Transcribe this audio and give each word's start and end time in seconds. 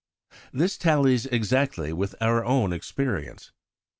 This 0.51 0.79
tallies 0.79 1.27
exactly 1.27 1.93
with 1.93 2.15
our 2.19 2.43
own 2.43 2.73
experience. 2.73 3.51